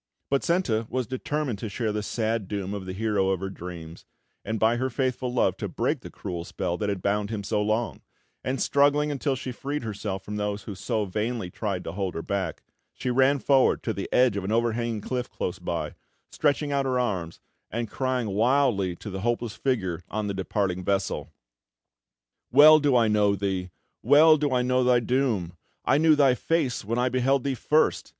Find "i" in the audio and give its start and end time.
22.95-23.07, 24.51-24.63, 25.85-25.99, 26.97-27.07